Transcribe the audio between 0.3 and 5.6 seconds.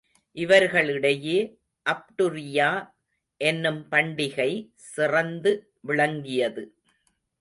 இவர்களிடையே அப்டுரியா என்னும் பண்டிகை சிறந்து